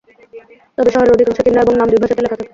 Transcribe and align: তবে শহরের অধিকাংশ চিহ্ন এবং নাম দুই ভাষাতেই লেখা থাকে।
তবে 0.77 0.89
শহরের 0.93 1.13
অধিকাংশ 1.15 1.39
চিহ্ন 1.39 1.57
এবং 1.61 1.73
নাম 1.75 1.87
দুই 1.89 1.99
ভাষাতেই 2.01 2.23
লেখা 2.25 2.37
থাকে। 2.37 2.49